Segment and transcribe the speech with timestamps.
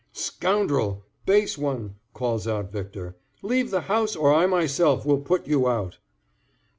[0.13, 1.05] "Scoundrel!
[1.27, 5.99] base one," calls out Victor, "leave the house, or I myself will put you out!"